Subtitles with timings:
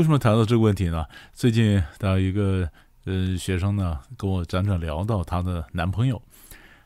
[0.00, 1.04] 为什么谈到这个问题呢？
[1.34, 2.66] 最近的一个
[3.04, 6.16] 呃学生呢，跟我辗转聊到她的男朋友，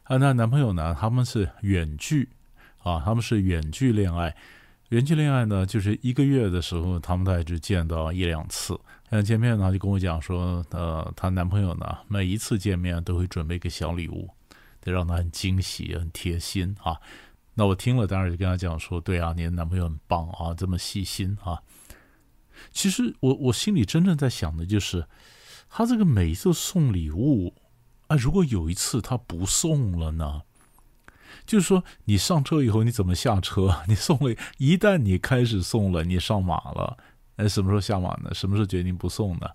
[0.03, 2.29] 啊，那男朋友呢，他们是远距
[2.83, 4.35] 啊，他们是远距恋爱。
[4.89, 8.77] 远距恋爱呢，就是一个月的时候，他们大概只见到一两次。
[9.11, 14.29] 那，见面呢，就跟我讲说，呃，她男朋友呢，每一次见面都会准备一个小礼物，
[14.81, 16.97] 得让她很惊喜、很贴心啊。
[17.55, 21.63] 那我听了，当然就跟他讲说，对啊，你的男朋友很棒啊，这么细心啊。
[22.71, 25.07] 其实我我心里真正在想的就是，
[25.69, 27.55] 他这个每一次送礼物
[28.07, 30.43] 啊，如果有一次他不送了呢？
[31.47, 33.83] 就是说，你上车以后你怎么下车？
[33.89, 36.97] 你送了，一旦你开始送了，你上马了，
[37.37, 38.33] 哎，什么时候下马呢？
[38.33, 39.49] 什么时候决定不送呢？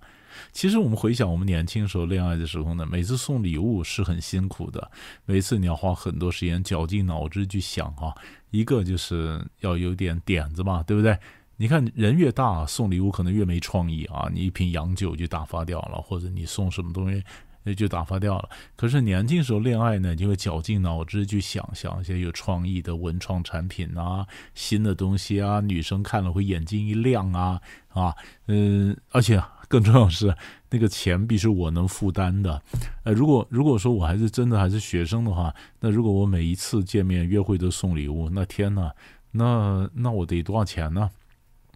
[0.51, 4.91] 其实我们回想我们年轻时候恋爱的时候呢，每次送礼物是很辛苦的，
[5.25, 8.13] 每次你要花很多时间绞尽脑汁去想啊，
[8.51, 11.17] 一个就是要有点点子嘛，对不对？
[11.61, 17.21] 你看人越大，送礼物可能越没创意啊，你一瓶洋酒就打发掉了，或者你送什么东西。
[17.61, 18.49] 那就打发掉了。
[18.77, 28.15] 可是年轻时候恋爱呢，就会绞尽脑汁去想想一些有创意的文创产品啊，新的东西啊，女生看了会眼睛一亮啊啊，
[28.47, 30.33] 嗯，而且更重要的是，
[30.69, 32.61] 那个钱必须我能负担的。
[33.03, 38.89] 呃，如果如果说我还是真的还是学生的话，那如果我每一次见面约会都送礼物，那天呐，
[39.31, 41.09] 那那我得多少钱呢？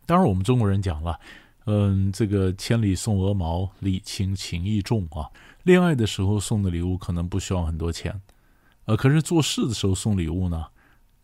[0.05, 1.19] 当然，我们中国人讲了，
[1.65, 5.29] 嗯，这个千里送鹅毛，礼轻情意重啊。
[5.63, 8.21] 恋爱的时候送的礼物可能不需要很多钱，
[8.85, 10.65] 呃，可是做事的时候送礼物呢，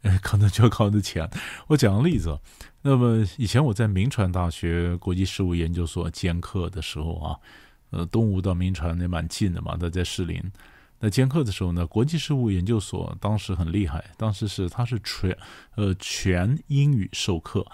[0.03, 1.29] 呃， 可能就要靠的钱。
[1.67, 2.39] 我讲个例子，
[2.81, 7.37] 那么以前我在铭传大学国际事务研究所兼课的时候啊，
[7.89, 10.41] 呃，东吴到铭传也蛮近的嘛，他在士林。
[11.01, 15.37] 那兼课的时候呢，国际事务研究所当时很厉害，当时是他是全
[15.75, 17.65] 呃全英语授课。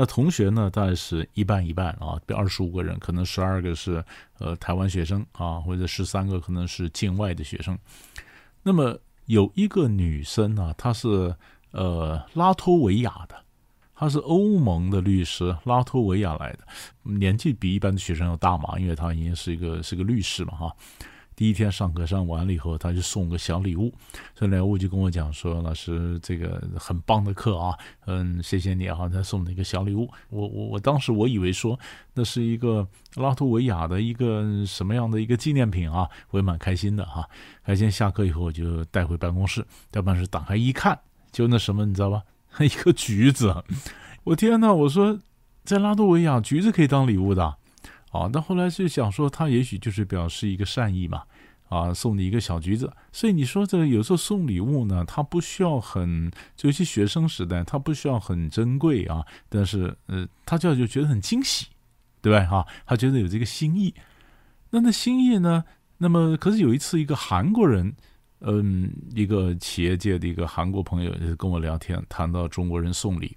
[0.00, 4.02] 那同学呢，大概是一半一半啊，比二十五个人，可能十二个是
[4.38, 7.78] 呃台湾学生啊，或者十三个可能是境外的学生。
[8.62, 11.36] 那么有一个女生呢，她是
[11.72, 13.34] 呃拉脱维亚的，
[13.94, 16.60] 她是欧盟的律师，拉脱维亚来的，
[17.02, 20.74] 年纪比一般的学生要大嘛，因为她已经是一个是个律师嘛哈。
[21.40, 23.90] 第一天上课上完了以后，他就送个小礼物。
[24.34, 27.74] 这礼物就跟我讲说：“老师，这个很棒的课啊，
[28.04, 30.06] 嗯，谢谢你啊。”他送了一个小礼物。
[30.28, 31.80] 我我我当时我以为说
[32.12, 37.28] 那是一个拉脱维亚的一个什么样的一个纪念品啊，我也蛮开心的哈、啊。
[37.64, 41.00] 开心下课以后我就带回办公室，在办公室打开一看，
[41.32, 42.22] 就那什么你知道吧？
[42.60, 43.64] 一个橘子。
[44.24, 45.18] 我天呐，我说
[45.64, 47.56] 在拉脱维亚橘子可以当礼物的。
[48.10, 51.22] 啊，那后来就想说，他也许就是表示一个善意嘛，
[51.68, 52.92] 啊，送你一个小橘子。
[53.12, 56.28] 所以你说这有时候送礼物呢，他不需要很，
[56.62, 61.68] 尤其学生时代，他不需要很珍贵啊，但是呃，他就就觉得很惊喜，
[62.20, 62.44] 对吧？
[62.46, 63.94] 哈，他觉得有这个心意。
[64.70, 65.64] 那那心意呢？
[65.98, 67.94] 那么可是有一次，一个韩国人，
[68.40, 73.36] 嗯，一个企业界的一个韩国朋友就跟我聊天，谈到中国人送礼，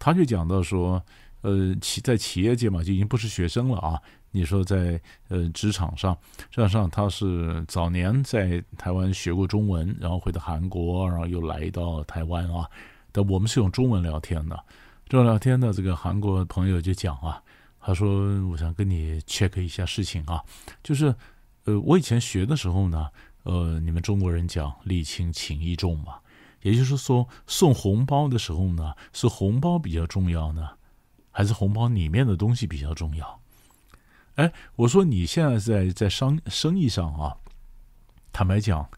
[0.00, 1.00] 他就讲到说。
[1.42, 4.00] 呃，企在企业界嘛，就已经不是学生了啊。
[4.34, 4.98] 你说在
[5.28, 6.16] 呃职场上，
[6.50, 12.66] 职场上他是早年在台湾学过中文，然后回到韩国，然后又来到台湾啊。
[13.12, 14.58] 但我们是用中文聊天的，
[15.06, 17.42] 中文聊天的这个韩国朋友就讲啊，
[17.78, 20.42] 他说：“我想跟你 check 一下事情啊，
[20.82, 21.14] 就是
[21.64, 23.08] 呃，我以前学的时候呢，
[23.42, 26.14] 呃，你们中国人讲礼轻情意重嘛，
[26.62, 30.70] 也就是说送红包的时候呢，是红包比较重要呢。”
[31.32, 33.40] 还是红包里面的东西比较重要。
[34.36, 37.36] 哎，我说你现在在在商生意上啊，
[38.32, 38.88] 坦白讲。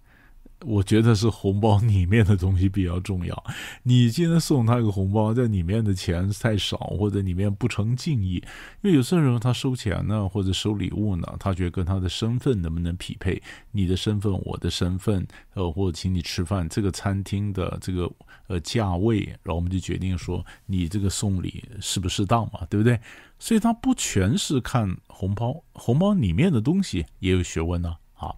[0.64, 3.44] 我觉得是红包里面的东西比较重要。
[3.84, 8.34] 你今天送他一个红包，在里面的钱太少，或者里面不成敬意。
[8.82, 13.40] 因为有些人他收钱呢，或者收礼物呢，他觉得跟他的身份能不能匹配？
[13.72, 18.11] 你的身份，我的身份，呃，或者请你吃饭，这个餐厅的这个
[18.46, 22.99] 呃价位，然后我们就决定说你这个送礼适不适当嘛，对不对？
[23.38, 28.34] 所以他不全是看红包，红包里面的东西也有学问呢，啊。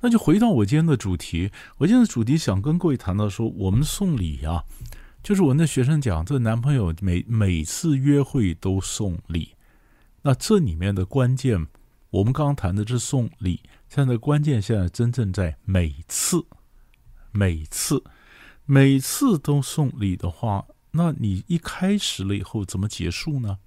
[0.00, 4.64] 那就回到我今天的主题，我今天的主题想跟各位谈到说，我们送礼啊，
[5.22, 9.54] 就是我那学生讲，这男朋友每每次约会都送礼，
[10.22, 11.66] 那这里面的关键
[12.10, 16.46] 我们刚刚谈的是送礼，现在关键现在真正在每次，
[17.32, 18.02] 每次，
[18.64, 23.58] 每次都送礼的话，那你一开始了以后怎么结束呢？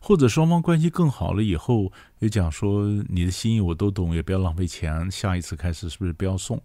[0.00, 6.62] 或者双方关系更好了以后，也讲说你的心意我都懂，也不要浪费钱，下一次开始是不是不要送？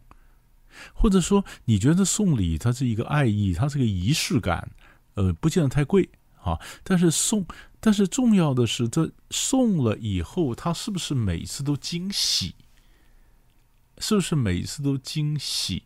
[0.94, 4.70] 或者说你觉得送礼它是一个爱意，它是个仪式感，
[5.14, 6.10] 呃，不见得太贵
[6.42, 7.46] 啊，但是送，
[7.80, 12.56] 但是重要的是这送了以后，它是不是每次都惊喜？
[14.00, 15.84] 是不是每次都惊喜？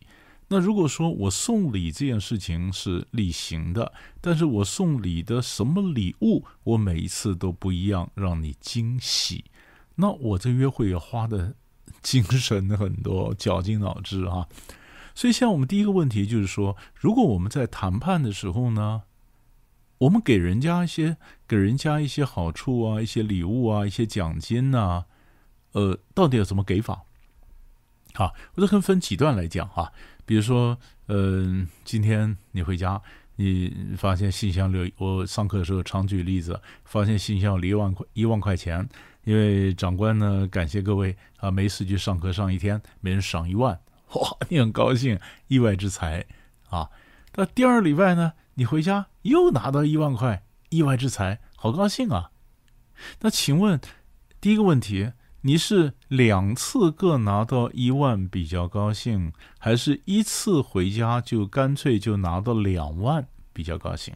[0.52, 9.44] 那如果说我送礼这件事情是例行的，但是我送礼的什么礼物，我每一次都不一样，让你惊喜，
[9.94, 11.54] 那我这约会也花的
[12.02, 14.48] 精神很多，绞尽脑汁啊。
[15.14, 19.02] 所以，像我们第一个问题就是说，如果我们在谈判的时候呢，
[19.98, 21.16] 我们给人家一些
[21.46, 25.04] 给人家一些好处啊，一些礼物啊，一些奖金呐，
[25.72, 27.02] 呃，到底要怎么给法？
[28.14, 29.92] 好，我这可以分几段来讲哈。
[30.26, 33.00] 比如说，嗯、今天你回家，
[33.36, 38.88] 你发现信箱里，我上课的时候常举例子，发现信箱里一万块一万块钱，
[39.24, 43.80] 因为长官呢感谢各位啊，没事就上课上一天，每人赏一万，
[44.14, 45.18] 哇，你很高兴，
[45.48, 46.24] 意外之财
[46.68, 46.90] 啊。
[47.34, 52.30] 那第二礼拜呢，你回家又拿到一万块，意外之财，好高兴啊。
[53.20, 53.80] 那请问
[54.40, 55.12] 第一个问题？
[55.42, 64.14] 你是两次各拿到一万比较高兴，还是一次回家就干脆就拿到两万比较高兴？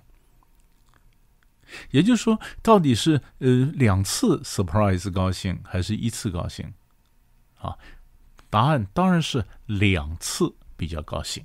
[1.91, 6.73] 也就是说，到底是呃两次 surprise 高兴，还是一次高兴？
[7.59, 7.77] 啊，
[8.51, 11.43] 答案当然是两次比较高兴。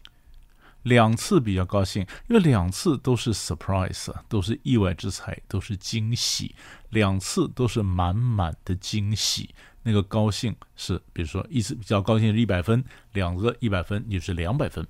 [0.84, 6.56] 两次比较高兴，因为两次都是 surprise，都是意外之财，都是惊喜。
[6.90, 9.54] 两次都是满满的惊喜，
[9.90, 12.84] 那个高兴是，比如说一次比较高兴是一百分，
[13.14, 14.86] 两个一百分就是两百分。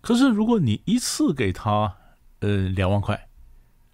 [0.00, 1.96] 可是如果你一次给他，
[2.38, 3.28] 呃，两万块，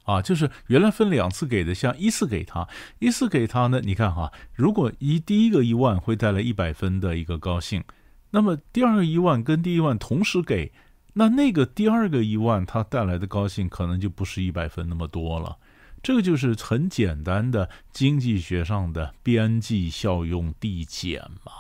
[0.05, 2.69] 啊，就是原来分两次给的，像一次给他，
[2.99, 7.83] 一次给他呢，你看哈，如果一第一个一万会带来一百分的一个高兴，
[8.31, 10.73] 那么第二个一万跟第一万同时给。
[11.17, 15.57] 那那个第二个一万，它带来的高兴可能就不是一百分那么多了。
[16.05, 21.53] 这个就是很简单的经济学上的边际效用递减嘛。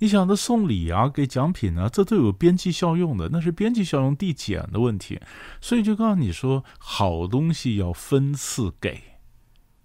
[0.00, 5.20] 你想着送礼啊，给奖品啊，这都有边际效用的，那是边际效用递减的问题。
[5.60, 9.00] 所以就告诉你说，好东西要分次给，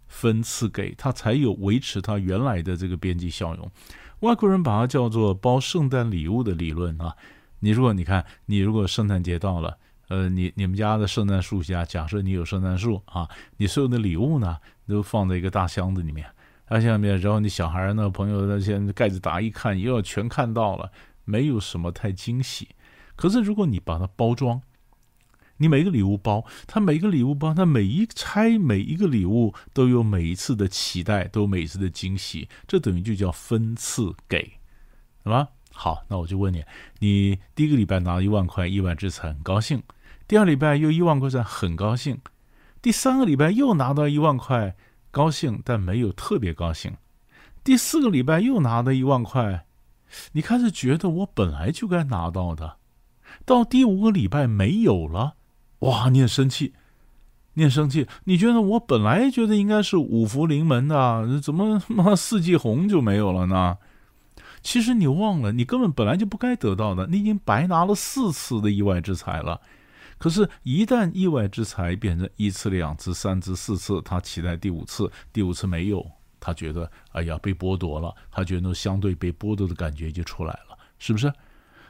[0.07, 3.71] 分次给它才有维持它原来的这个边际效用。
[4.21, 7.15] 外国人把它叫做包圣诞礼物的理论啊。
[7.59, 14.57] 你如果你看，你如果圣诞节到了，呃，你你们家的圣诞树下，假设你有圣诞树啊，你所有的礼物呢，
[14.87, 16.27] 都放在一个大箱子里面，
[16.67, 20.91] 大箱里面，然后你小孩呢，朋友那些盖子打一看，又要全看到了，
[21.23, 22.69] 没有什么太惊喜。
[23.15, 24.61] 可是如果你把它包装，
[25.57, 34.59] 你每个礼物包，它每个礼物包，它每一拆每一个礼物都有每一次的期待，都有每一次的惊喜，这等于就叫分次给，
[35.23, 35.47] 是吧？
[35.71, 36.63] 好，那我就问你，
[36.99, 39.79] 你第一个礼拜拿了一万块，意外之财，很高兴；
[40.27, 42.15] 第二礼拜又一万块钱，很高兴；
[42.81, 44.75] 第三个礼拜又拿到一万块，
[45.11, 46.93] 高兴但没有特别高兴；
[47.63, 49.65] 第四个礼拜又拿到一万块，
[50.31, 52.77] 你开始觉得我本来就该拿到的；
[53.45, 55.35] 到第五个礼拜没有了，
[55.79, 56.73] 哇，你很生气，
[57.53, 63.77] 你很生气，你觉得我本来觉得应该是五福临门的，怎么妈四季红就没有了呢？
[64.63, 69.61] 其实你忘了，你根本本来就不该得到的，你已经白拿了四次的意外之财了。
[70.25, 76.03] 可是，一旦意外之财变成一次、两次、三次、四次，他期待第五次，第五次没有，
[76.39, 81.31] 他觉得哎呀被剥夺了，他觉得相对被剥夺的感觉就出来了，是不是？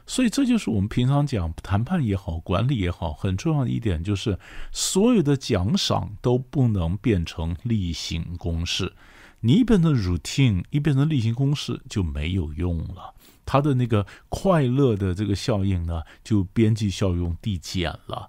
[0.04, 4.38] 所以这就是我们平常讲谈判也好，管理也好，很重要的一点就是，
[4.70, 8.92] 所有的奖赏都不能变成例行公事。
[9.40, 13.14] 你一变成 routine，一变成例行公事就没有用了，
[13.46, 18.28] 它的那个快乐的这个效应呢，就边际效用递减了，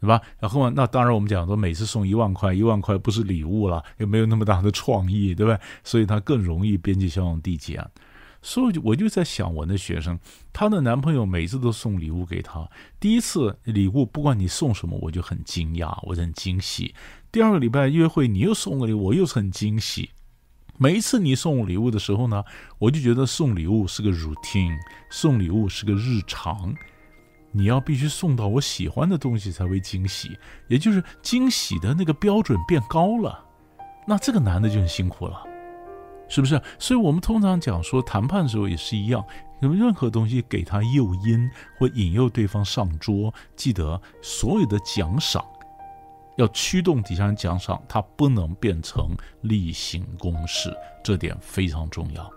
[0.00, 0.20] 对吧？
[0.40, 5.60] 然后那当然我们讲说，每次送一万块，一万块不是礼物了，也没有那么大的创意，对吧？
[5.84, 7.88] 所以它更容易边际效用递减。
[8.44, 10.18] 所以我就在想，我那学生，
[10.52, 16.92] 她的男朋友每次都送礼物给她，第一次礼物不管你送什么，我就很惊讶，我很惊喜。
[17.30, 20.10] 第二个礼拜约会，你又送个礼物，我又是很惊喜。
[20.78, 22.42] 每一次你送我礼物的时候呢，
[22.78, 24.76] 我就觉得送礼物是个 routine，
[25.10, 26.74] 送礼物是个日常。
[27.52, 30.38] 你要必须送到我喜欢的东西才会惊喜，
[30.68, 33.44] 也就是惊喜的那个标准变高了。
[34.06, 35.44] 那这个男的就很辛苦了，
[36.28, 36.60] 是不是？
[36.78, 39.22] 所以我们通常讲说谈判的时候也是一样，
[39.60, 41.48] 有任何东西给他诱因
[41.78, 45.44] 或引诱对方上桌，记得所有的奖赏
[46.36, 52.30] 要驱动底下人奖赏，它不能变成例行公事，这点非常重要。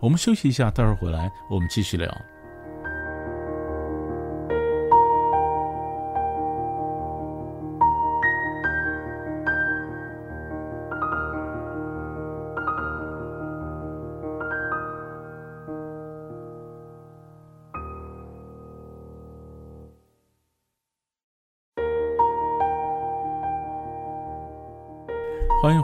[0.00, 2.14] 我们休息一下，待会儿回来我们继续聊。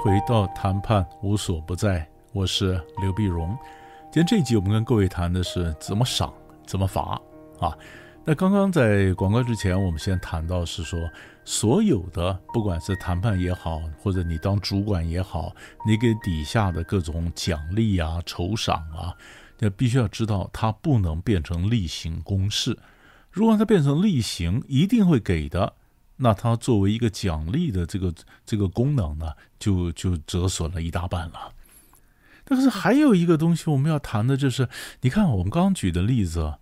[0.03, 3.55] 回到谈判无所不在，我是刘碧荣。
[4.05, 6.33] 今天这一集我们跟各位谈的是怎么赏，
[6.67, 7.21] 怎么罚
[7.61, 7.77] 啊。
[8.25, 10.99] 那刚刚在广告之前，我们先谈到是说，
[11.45, 15.53] 所有的不管是谈判也好，或者你当主管也好，
[15.87, 19.13] 你给底下的各种奖励啊、酬赏啊，
[19.59, 22.79] 那必须要知道它不能变成例行公事。
[23.31, 25.75] 如果它变成例行，一定会给的。
[26.23, 28.13] 那它作为一个奖励的这个
[28.45, 31.53] 这个功能呢，就就折损了一大半了。
[32.45, 34.69] 但是还有一个东西我们要谈的就是，
[35.01, 36.53] 你看我们刚刚举的例子，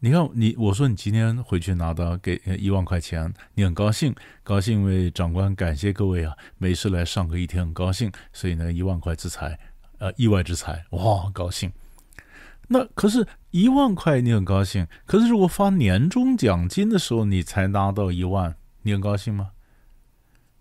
[0.00, 9.58] 你看你我说你今天回去拿到给一万块钱，你很高兴，高兴因为长官感谢各位啊，没事来上个一天很高兴，所以呢一万块之财，
[9.98, 11.72] 呃意外之财，哇高兴。
[12.66, 18.54] 那可是一万块你很高兴，可是如果发年终奖金的时候你才拿到一万。
[18.88, 19.50] 你很高兴吗？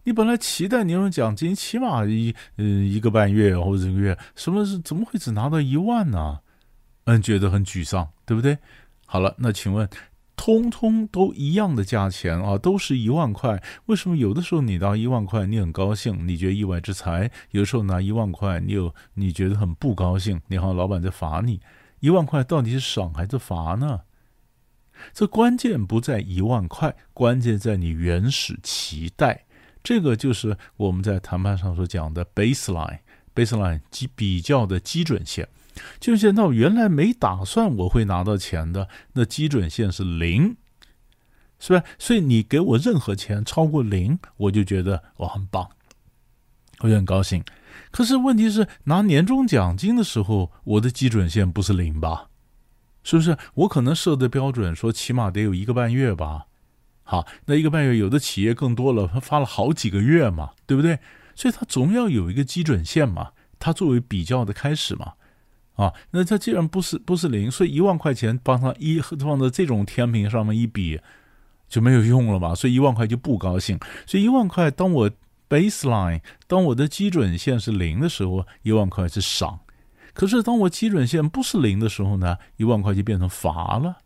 [0.04, 6.40] 你本来期待年终奖金起码一嗯、一个半月或者一个月，什么是怎么会只拿到一万呢？
[7.06, 8.58] 嗯，觉得很沮丧，对不对？
[9.06, 9.90] 好了，那请问，
[10.36, 21.62] 通通都一样的价钱啊，都是一万块，为什么有的时候你拿一万块你很高兴，你觉得意外之财；有的时候拿一万块你有你觉得很不高兴，你好像老板在罚你，
[22.02, 24.02] 一万块到底是赏还是罚呢？
[25.14, 29.46] 这关键不在一万块，关键在你原始期待。
[29.84, 35.48] 这个就是我们在谈判上所讲的 baseline，baseline 基比较的基准线。
[36.00, 40.58] 就是那我原来没打算我会拿到钱的，那基准线是零，
[41.60, 41.86] 是吧？
[42.00, 45.70] 所以你给我任何钱超过零，我就觉得我很棒，
[46.80, 47.44] 我就很高兴。
[47.92, 52.30] 可是问题是拿年终奖金的时候，我的基准线不是零吧？
[53.08, 56.48] 是不是我可能设的标准说起码得有一个半月吧？
[57.04, 61.00] 好，那一个半月有的企业更多了，他发了好几个月嘛，对不对？
[61.34, 65.14] 所以它总要有一个基准线嘛，它作为比较的开始嘛。
[65.76, 71.00] 啊，那它既然不是不是零，所以一万块钱帮他一放在这种天平上面一比
[71.70, 73.80] 就没有用了嘛，所以一万块就不高兴。
[74.06, 75.12] 所以一万块，当我
[75.48, 79.60] baseline，当我的基准线是零的时候，一万块是赏。
[80.18, 83.98] 可是，当我基准线不是零的时候呢，一万块就变成罚了，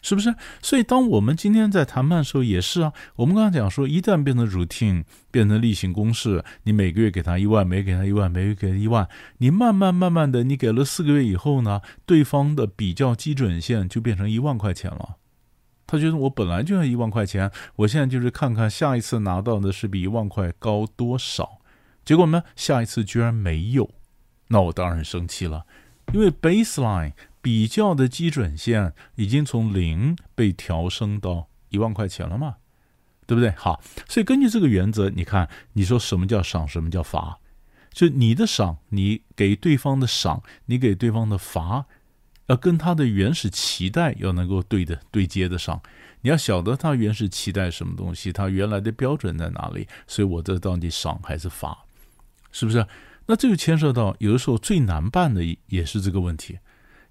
[0.00, 0.34] 是不是？
[0.62, 2.94] 所以，当我们今天在谈判的时候也是啊。
[3.16, 15.16] 我们刚刚讲说，一旦变成 routine，变成例行公事，你每个月给他一万，每给他一万，每月给他一万，你慢慢慢慢的，你给了四个月以后呢，对方的比较基准线就变成一万块钱了。
[15.86, 21.58] 他觉得我本来就要一万块钱，我现在就是看看下一次拿到的是比一万块高多少。
[22.06, 23.90] 结果呢，下一次居然没有。
[24.52, 25.64] 那我当然生气了，
[26.12, 32.56] 因为 baseline 比较的基准线已经从零被调升到一万块钱了嘛，
[33.26, 33.52] 对不对？
[33.52, 37.38] 好，所以根据这个原则，你看，你说什么叫赏，什么叫罚？
[37.92, 41.86] 就你的赏，你给对方的赏，你给对方的罚，
[42.46, 45.80] 要跟他的原始期待要能够对的对接得上。
[46.22, 51.84] 你要晓得他原始期待什么东西，他原来的标准在哪里，所以我这到底赏还是罚？
[52.52, 52.84] 是不是？
[53.30, 56.58] 那这就牵涉到有的时候最难办的也是这个问题，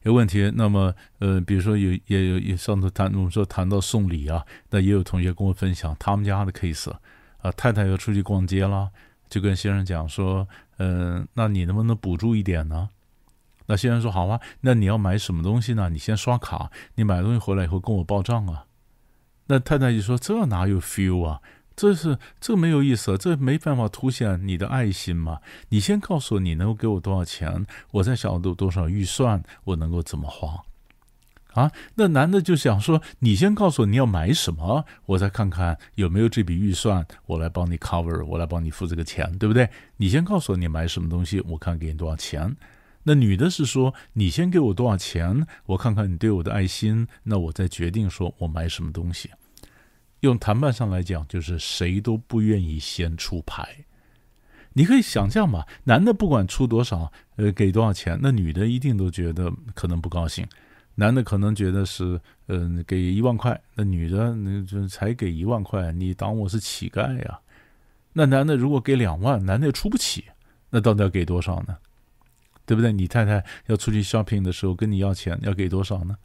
[0.04, 0.52] 有问题。
[0.54, 6.92] 那么，呃，比如说有也有也上次谈我们说谈到送礼啊，那也有同学跟我分享他们家的 case
[7.38, 8.90] 啊，太太要出去逛街了，
[9.30, 10.46] 就跟先生讲说，
[10.80, 12.90] 嗯、那你能不能补助一点呢？
[13.68, 15.90] 那先生说好啊，那你要买什么东西呢？
[15.90, 18.66] 你先刷卡，你买东西回来以后跟我报账啊。
[19.48, 21.40] 那太太就说这哪有 feel 啊？
[21.80, 25.40] 这是这没有意思，这没办法凸显你的爱心嘛。
[25.70, 30.62] 你先告诉我你能够给我多少钱，我再晓得多少预算，我能够怎么花
[31.54, 31.72] 啊？
[31.96, 39.70] 那男的就想说，你先告诉我你要买什么，我再看看有没有这笔预算，我来帮你 cover，我来帮你付这个钱，对不对？
[39.96, 42.58] 你先告诉我你买什么东西，我看给你多少钱。
[43.04, 49.30] 那女的是说，你先给我多少钱，我看看你对我的爱心，那我再决定说我买什么东西。
[50.22, 53.86] 用谈判上来讲，就是谁都不愿意先出牌，
[54.74, 60.48] 你可以想象嘛，男的不管出多少，呃，给多少钱，那女的一定都觉得可能不高兴。
[60.96, 67.40] 男的可能觉得是，嗯、给一万块，那女的那就才给一万块，你当我是乞丐呀？
[68.12, 70.26] 那男的如果给两万，男的也出不起，
[70.70, 71.78] 那到底要给多少呢？
[72.66, 72.92] 对不对？
[72.92, 76.18] 你太太要出去 shopping 的时候跟你要钱，要给多少呢？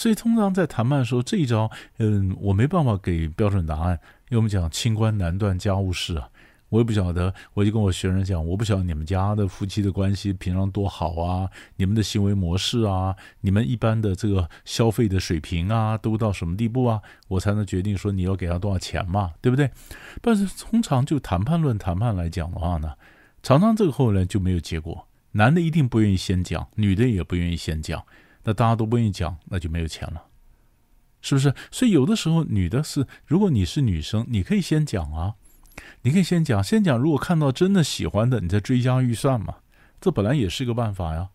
[0.00, 6.26] 所以通常在谈判的时候，这一招，嗯，我没办法给标准答案，因为我们讲清官难断家务事啊。
[6.70, 19.70] 我也不晓得，我就跟我学生讲，我不晓得你们家的夫妻的关系平常多好啊，你们的行为模式啊，你们一般的这个消费的水平啊，都到什么地步啊，我才能决定说你要给他多少钱嘛，对不对？
[20.22, 22.94] 但是通常就谈判论谈判来讲的话呢，
[23.42, 28.02] 常常这个后来就没有结果，男的一定不愿意先讲，女的也不愿意先讲，
[28.44, 30.24] 那大家都不愿意讲，那就没有钱了，
[31.20, 31.54] 是不是？
[31.70, 35.34] 所以有的时候女的是，如果你是女生，你可以先讲啊。
[36.02, 36.98] 你可以先讲，先讲。
[36.98, 39.56] 如果看到真的喜欢的，你再追加预算嘛，
[40.00, 41.28] 这本来也是一个办法呀，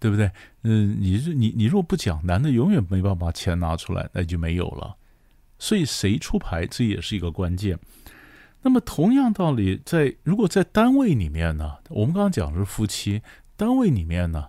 [0.00, 0.30] 对不对？
[0.62, 4.96] 嗯，你你你若不讲，男的永远没办法把钱拿出来，那就没有了。
[5.58, 7.78] 所以谁出牌，这也是一个关键。
[8.62, 13.22] 那么同样道理，在如果在单位里面呢，我们刚刚讲的是夫妻，
[13.56, 14.48] 单位里面呢，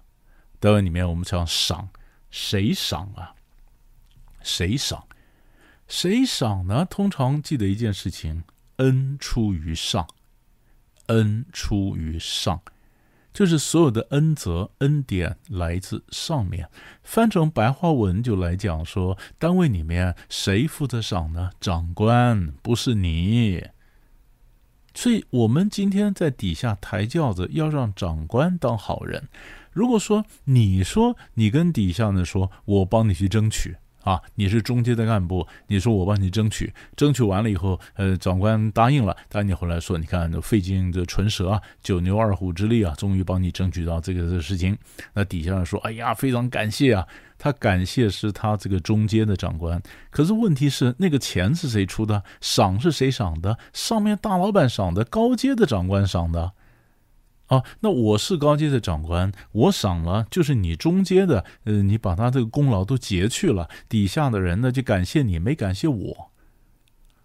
[0.60, 1.89] 单位里面我们讲赏，
[2.34, 3.36] 谁赏啊？
[4.42, 5.06] 谁赏？
[5.88, 6.84] 谁赏呢？
[6.90, 8.44] 通常记得一件事情。
[8.78, 10.08] 恩出于上，
[11.06, 12.60] 恩出于上，
[13.32, 16.68] 就是所有的恩泽、恩典来自上面。
[17.04, 21.52] 翻成白话文就来讲说，单位里面谁负责赏呢？
[21.62, 23.63] 长官，不是你。
[24.96, 29.30] 所以，我们今天在底下抬轿子，要让长官当好人。
[29.74, 33.75] 如果说你说你跟底下的说，我帮你去争取。
[34.03, 44.77] 啊，你是中阶的干部，你说我帮你争取，争取完了以后，呃，长官答应了，但你后来说，你看费尽这唇舌啊，九牛二虎之力啊，终于帮你争取到这个这个事情。
[45.13, 52.21] 那底下人说，哎呀，非常感谢啊，他感谢是他这个中阶的长官，可是问题是那个钱是谁出的？
[52.41, 53.58] 赏是谁赏的？
[53.71, 56.52] 上面大老板赏的，高阶的长官赏的。
[57.47, 66.32] 啊，那我是高阶的长官，我赏了，就是你中阶的，呃，你把他这个功劳都截去了，底下的人呢就感谢你，没感谢我，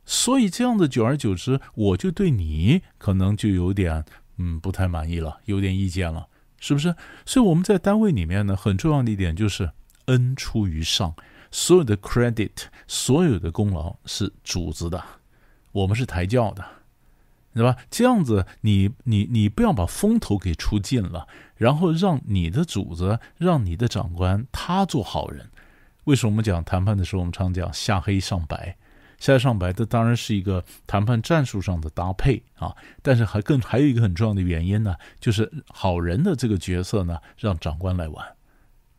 [0.04, 4.04] 所以这样的久而久之，我就对你可能就有点
[4.36, 6.26] 嗯不太满意了，有点意见了，
[6.58, 6.94] 是不是？
[7.24, 9.70] 所以我们在单位里面呢，很重要的一点就是
[10.06, 11.14] 恩出于上，
[11.50, 12.50] 所有的 credit，
[12.86, 15.02] 所有的功劳是主子的，
[15.72, 16.64] 我们是抬轿的。
[17.54, 17.76] 对吧？
[17.90, 25.50] 这样子你，你你不要把风头给出尽了，然后让你的主子，让你的长官他做好人。
[26.04, 28.76] 为什么我们讲谈判的时候，我们常讲下黑上白，
[29.18, 32.74] 下黑上白，这当然是一个谈判战术上的搭配啊。
[33.02, 38.24] 但是还更还有一个很重要的原因呢，就是好人的这个角色呢，让长官来玩，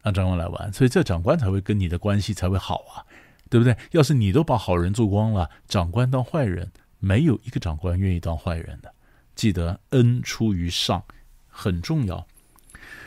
[0.04, 3.06] 让长官来玩，所以这长官才会跟你的关系才会好啊，
[3.50, 3.76] 对不对？
[3.92, 6.70] 要是你都把好人做光了，长官当坏人。
[7.00, 8.94] 没有一个长官愿意当坏人的，
[9.36, 11.04] 记得恩出于上，
[11.48, 12.28] 很重要，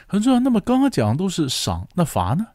[0.07, 0.40] 很重要。
[0.40, 2.48] 那么刚刚讲的都是赏，那罚呢？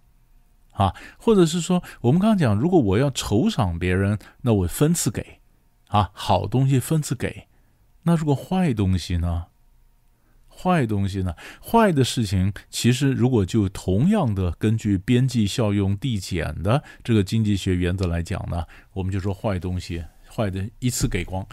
[0.72, 5.40] 啊，或者是说，我们刚刚讲，如果我要酬赏别人，那我分次给，
[5.88, 7.48] 啊，好东西分次给。
[8.04, 9.46] 那如果坏东西呢？
[10.50, 11.36] 坏东西呢？
[11.62, 20.04] 坏的事情，其实如果就同样的根据边际效用递减的这个经济学原则来讲呢，我们就说坏东西。
[20.38, 21.44] 坏的一次给光，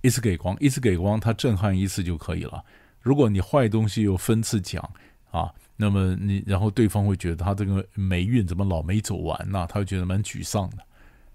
[0.00, 2.64] 一次给光，一次给光，他震撼一次就可以了。
[3.00, 4.82] 如果你坏东西又分次讲
[5.30, 9.64] 啊，那么你然后对方会觉得他这个霉运怎么老没走完呢？
[9.70, 10.78] 他会觉得蛮沮丧的。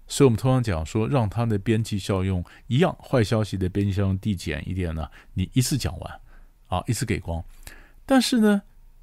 [0.06, 6.20] 所以我们通常讲说，让他的边际效用一样，坏消息的边际效用递减一点呢，你一次讲完
[6.68, 7.42] 啊，一次给光。
[8.04, 8.60] 但是呢，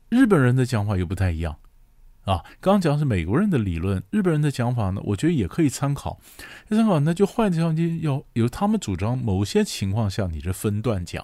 [0.09, 1.57] 日本人的讲法又不太一样。
[2.25, 6.19] 啊，刚刚讲是美国人的理论，日本人的讲法呢，我觉得也可以参考。
[6.67, 11.23] 参考那就坏的消息要由他们主张，某些情况下你是分段讲。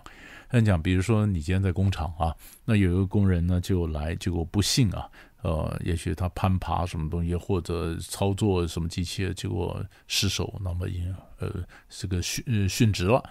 [0.52, 2.36] 那讲，比如说你今天在工厂啊，
[2.66, 5.10] 那有一个工人呢就来，结果不幸啊，
[5.42, 11.02] 呃，也许他攀爬什么东西，或者操作什么机器，结果失手，那么也
[11.40, 13.24] 呃这个殉殉职了。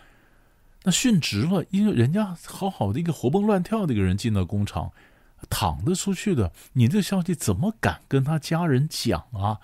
[0.82, 4.90] 那殉职了，因为人家好好的一个活蹦乱跳的一个人进到工厂。
[5.48, 9.58] 躺着出去的，你这消息怎么敢跟他家人讲啊？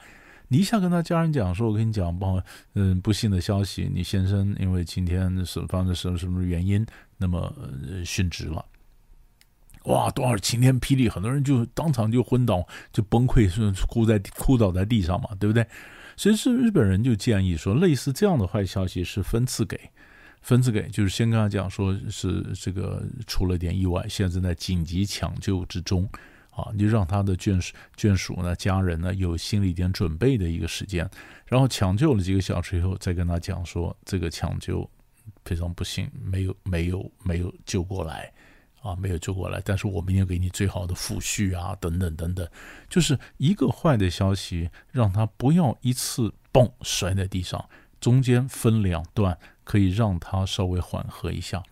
[0.48, 2.40] 你一下跟他家人讲说，我跟你讲，不，
[2.74, 6.86] 嗯，不幸的消息，你先生因为今天是发生什么什么原因，
[7.18, 7.52] 那么
[8.04, 8.64] 殉职了。
[9.86, 15.66] 哇，多少晴天霹雳，很多人就当场就昏倒，就崩溃，是哭在哭倒在地上嘛，对不对？
[16.16, 19.90] 所以是日本人就建议说，类似这样的坏消息是分次给。
[20.46, 26.08] 分次给就是先跟他讲说是这个出了点意外，现在正在紧急抢救之中，
[26.52, 31.10] 啊，你就让他的眷属眷属呢、家人呢有心理点准备的一个时间，
[31.46, 34.88] 然后抢救了几个小时以后，再跟他讲说这个抢救
[35.44, 38.32] 非常不幸，没有没有没有救过来，
[38.82, 42.48] 啊，没有救过来，但是我明天给你最好的抚恤啊，等等等等，
[42.88, 47.68] 就是一个坏的消息，让他不要一次嘣摔在地上。
[47.98, 51.62] 中间分两段，可以让它稍微缓和一下。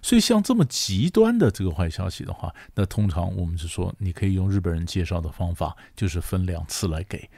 [0.00, 7.28] 所以像这么极端的这个坏消息的话，那通常我们是说，你可以用日本人介绍的方法，就是分两次来给。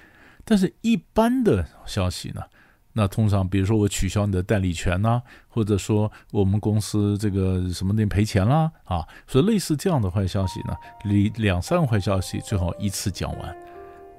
[0.44, 2.42] 但是一般的消息呢，
[2.92, 13.56] 那通常比如说我取消你的代理权呐、或者说我们公司这个什么的赔钱啦啊，所以类似这样的坏消息呢，两两三个坏消息最好一次讲完。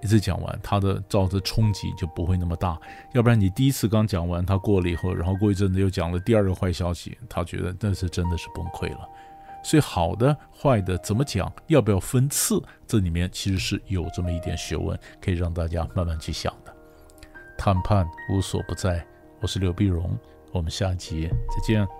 [0.02, 2.80] 一次讲完，它的造的冲击就不会那么大。
[3.14, 9.10] 要不然你第一次刚讲完，他过了以后，然后过一阵子又讲了第二个坏消息，他觉得那是真的是崩溃了。
[9.62, 16.74] 所以好的、坏的怎么讲，要不要分次，这里面其实是有这么一点学问，可以让大家慢慢去想的。
[17.58, 19.06] 谈判无所不在，
[19.42, 20.18] 我是刘碧荣，
[20.54, 21.99] 我们下集再见。